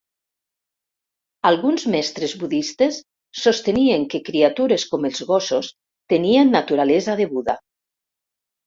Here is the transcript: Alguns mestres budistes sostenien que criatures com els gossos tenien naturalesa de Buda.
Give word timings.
Alguns 1.49 1.85
mestres 1.95 2.33
budistes 2.45 2.99
sostenien 3.43 4.09
que 4.15 4.23
criatures 4.31 4.89
com 4.95 5.07
els 5.11 5.25
gossos 5.35 5.71
tenien 6.17 6.53
naturalesa 6.59 7.21
de 7.23 7.33
Buda. 7.37 7.59